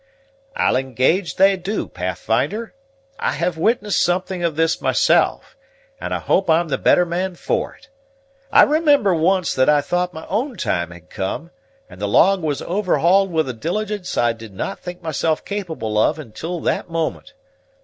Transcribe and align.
"I'll 0.55 0.77
engage 0.77 1.35
they 1.35 1.55
do, 1.57 1.87
Pathfinder. 1.87 2.73
I 3.19 3.33
have 3.33 3.55
witnessed 3.55 4.01
something 4.01 4.43
of 4.43 4.55
this 4.55 4.81
myself, 4.81 5.55
and 5.99 6.11
hope 6.11 6.49
I'm 6.49 6.69
the 6.69 6.79
better 6.79 7.05
man 7.05 7.35
for 7.35 7.75
it. 7.75 7.87
I 8.51 8.63
remember 8.63 9.13
once 9.13 9.53
that 9.53 9.69
I 9.69 9.79
thought 9.81 10.11
my 10.11 10.25
own 10.25 10.57
time 10.57 10.89
had 10.89 11.11
come, 11.11 11.51
and 11.87 12.01
the 12.01 12.07
log 12.07 12.41
was 12.41 12.63
overhauled 12.63 13.31
with 13.31 13.47
a 13.47 13.53
diligence 13.53 14.17
I 14.17 14.33
did 14.33 14.55
not 14.55 14.79
think 14.79 15.03
myself 15.03 15.45
capable 15.45 15.95
of 15.99 16.17
until 16.17 16.59
that 16.61 16.89
moment. 16.89 17.35